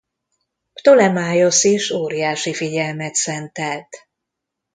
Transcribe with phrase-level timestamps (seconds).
[0.73, 4.07] Ptolemaiosz is óriási figyelmet szentelt.